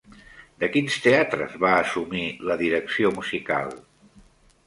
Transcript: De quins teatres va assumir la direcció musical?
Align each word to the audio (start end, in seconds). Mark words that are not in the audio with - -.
De 0.61 0.67
quins 0.75 0.95
teatres 1.07 1.51
va 1.65 1.73
assumir 1.81 2.23
la 2.51 2.57
direcció 2.63 3.11
musical? 3.21 3.69